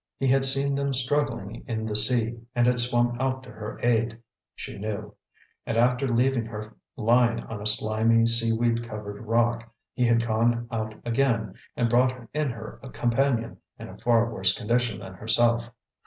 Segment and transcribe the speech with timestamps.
[0.17, 4.17] He had seen them struggling in the sea, and had swum out to her aid,
[4.55, 5.13] she knew;
[5.63, 10.95] and after leaving her lying on a slimy, seaweed covered rock, he had gone out
[11.05, 15.69] again and brought in her companion in a far worse condition than herself.